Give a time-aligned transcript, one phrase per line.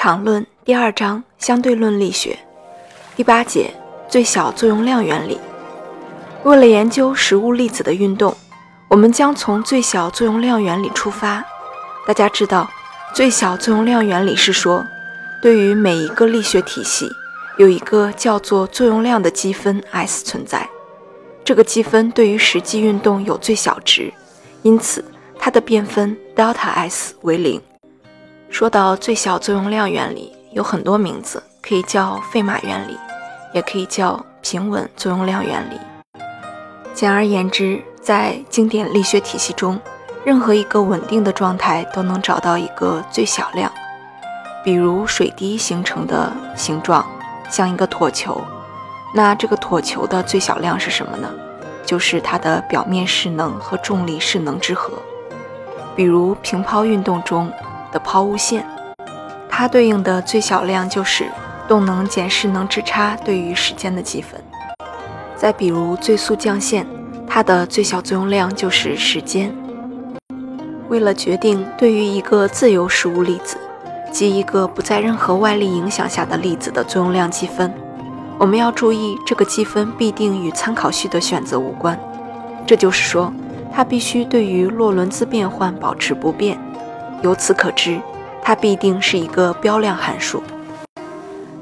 [0.00, 2.38] 场论第二章相对论力学
[3.16, 3.74] 第八节
[4.08, 5.40] 最小作用量原理。
[6.44, 8.32] 为了研究实物粒子的运动，
[8.86, 11.44] 我们将从最小作用量原理出发。
[12.06, 12.70] 大家知道，
[13.12, 14.86] 最小作用量原理是说，
[15.42, 17.10] 对于每一个力学体系，
[17.56, 20.68] 有一个叫做作用量的积分 S 存在。
[21.44, 24.12] 这个积分对于实际运动有最小值，
[24.62, 25.04] 因此
[25.40, 27.60] 它的变分 delta S 为零。
[28.50, 32.96] 说到最小作用量原理，有很多名字，可以叫费马原理，
[33.52, 35.78] 也可以叫平稳作用量原理。
[36.94, 39.78] 简而言之，在经典力学体系中，
[40.24, 43.70] 任何一个稳定的状态都能找到一个最小量。
[44.64, 47.06] 比如水滴形成的形状
[47.48, 48.42] 像一个椭球，
[49.14, 51.30] 那这个椭球的最小量是什么呢？
[51.86, 54.94] 就是它的表面势能和重力势能之和。
[55.94, 57.52] 比如平抛运动中。
[57.92, 58.64] 的抛物线，
[59.48, 61.26] 它对应的最小量就是
[61.66, 64.40] 动能减势能之差对于时间的积分。
[65.36, 66.86] 再比如最速降线，
[67.26, 69.54] 它的最小作用量就是时间。
[70.88, 73.58] 为了决定对于一个自由实物粒子，
[74.10, 77.72] 即一个不在任何外力影响下的粒子的作用量积分，
[78.38, 81.98] 我们要注意这个积分必定与参考系的选择无关。
[82.66, 83.32] 这就是说，
[83.72, 86.58] 它必须对于洛伦兹变换保持不变。
[87.20, 88.00] 由此可知，
[88.42, 90.42] 它必定是一个标量函数。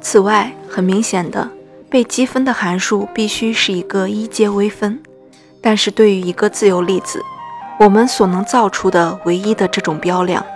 [0.00, 1.50] 此外，很明显的，
[1.90, 5.02] 被积分的函数必须是一个一阶微分。
[5.60, 7.22] 但是对于一个自由粒子，
[7.80, 10.46] 我们所能造出的唯一的这种标量，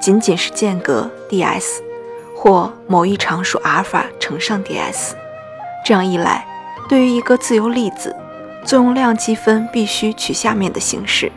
[0.00, 1.80] 仅仅是间隔 ds
[2.36, 5.12] 或某一常数阿尔法乘上 ds。
[5.84, 6.46] 这样一来，
[6.88, 8.14] 对于一个自由粒子，
[8.64, 11.32] 作用量积分必须取下面的形式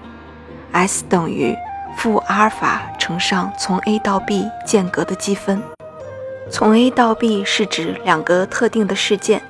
[0.73, 1.55] ：s 等于。
[1.97, 5.61] 负阿尔法乘上从 A 到 B 间隔的积分，
[6.49, 9.43] 从 A 到 B 是指两个特定的事件，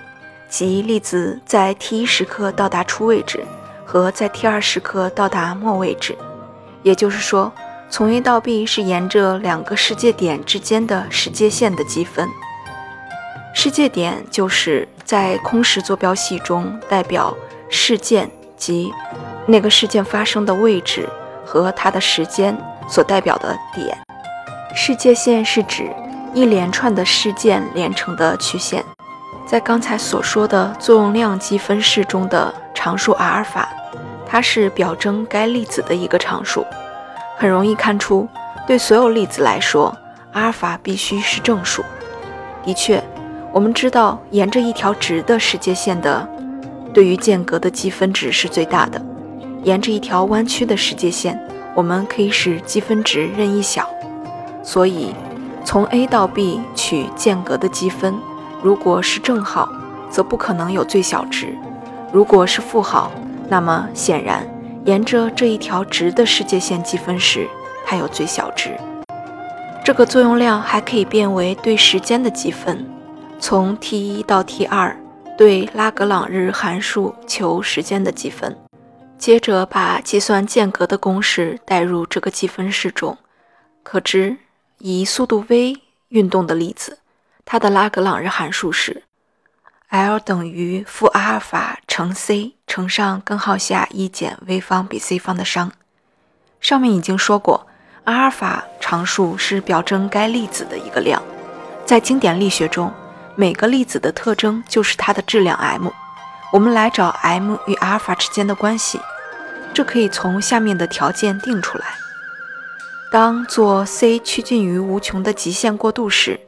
[0.49, 3.45] 即粒子在 t 时刻到达初位置
[3.85, 6.17] 和在 t 二时刻到达末位置。
[6.83, 7.49] 也就是说，
[7.89, 12.27] 从 A 到 B 是沿着两个世界点之间的世界线的积分。
[13.53, 17.33] 世界点就是在空时坐标系中代表
[17.69, 18.91] 事件及
[19.45, 21.07] 那个事件发生的位置。
[21.45, 22.57] 和它的时间
[22.89, 23.97] 所代表的点，
[24.75, 25.89] 世界线是指
[26.33, 28.83] 一连串的事件连成的曲线。
[29.45, 33.69] 在刚才所说的作用量积分式中的常数阿尔法，
[34.25, 36.65] 它是表征该粒子的一个常数。
[37.37, 38.27] 很容易看出，
[38.65, 39.95] 对所有粒子来说，
[40.33, 41.83] 阿尔法必须是正数。
[42.63, 43.03] 的确，
[43.53, 46.27] 我们知道沿着一条直的世界线的
[46.91, 48.99] 对于间隔的积分值是最大的。
[49.65, 51.39] 沿着一条弯曲的世界线，
[51.73, 53.89] 我们可以使积分值任意小。
[54.61, 55.09] 所以，
[55.63, 58.15] 从 A 到 B 取间隔的积分，
[58.61, 59.67] 如果是正号，
[60.07, 61.47] 则不可能有最小值；
[62.13, 63.11] 如果是负号，
[63.49, 64.47] 那么显然
[64.85, 67.47] 沿着这一条直的世界线积分时，
[67.87, 68.69] 它有最小值。
[69.83, 72.85] 这个作用量还可以变为对时间的积分，
[73.39, 74.93] 从 t1 到 t2
[75.35, 78.55] 对拉格朗日函数求时间的积分。
[79.17, 83.17] 接着把计算间隔的公式代入这个积分式中，
[83.81, 84.37] 可知
[84.77, 86.99] 以速度 v 运动的粒子，
[87.43, 89.03] 它的拉格朗日函数是
[89.89, 95.71] L 等于负阿尔法乘 c 乘上根号下一减 v 方比 c 方的商。
[96.59, 97.65] 上面已经说过，
[98.03, 101.23] 阿尔法常数是表征该粒子的一个量，
[101.85, 102.93] 在经典力学中，
[103.35, 105.89] 每个粒子的特征就是它的质量 m。
[106.55, 108.97] 我们来找 m 与阿尔法之间的关系，
[109.73, 111.83] 这可以从下面的条件定出来。
[113.11, 116.39] 当做 c 趋近于无穷的极限过渡时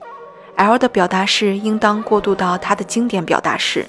[0.55, 3.85] ，L 的表达式应当过渡到它的经典表达式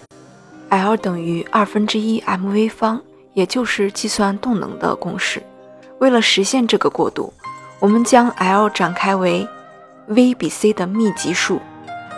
[0.71, 3.00] ，L 等于二分之一 mv 方，
[3.35, 5.41] 也就是计算动能的公式。
[6.00, 7.33] 为了实现这个过渡，
[7.79, 9.47] 我们将 L 展开为
[10.09, 11.61] v 比 c 的密集数，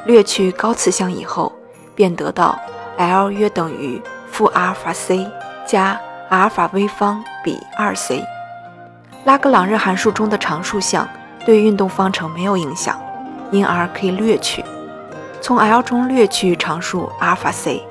[0.07, 1.53] 略去高次项以后，
[1.95, 2.59] 便得到。
[3.01, 4.01] L 约等于
[4.31, 5.27] 负阿尔法 c
[5.67, 5.99] 加
[6.29, 8.23] 阿尔法 v 方比二 c。
[9.25, 11.09] 拉格朗日函数中的常数项
[11.47, 13.01] 对运动方程没有影响，
[13.51, 14.63] 因而可以略去。
[15.41, 17.83] 从 L 中略去常数阿尔法 c，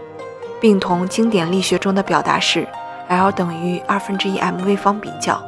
[0.61, 2.67] 并同经典力学中的表达式
[3.07, 5.41] L 等于二分之一 mv 方比较，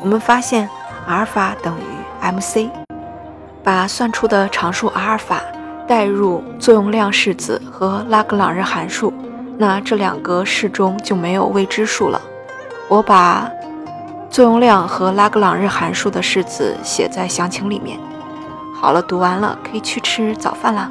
[0.00, 0.70] 我们发现
[1.08, 2.70] 阿尔法等于 mc。
[3.64, 5.42] 把算出的常数阿尔法。
[5.90, 9.12] 代入作用量式子和拉格朗日函数，
[9.58, 12.22] 那这两个式中就没有未知数了。
[12.88, 13.50] 我把
[14.30, 17.98] 作用量和拉格朗日函数的式子写在详情里面。
[18.72, 20.88] 好了，读完了，可以去吃早饭啦。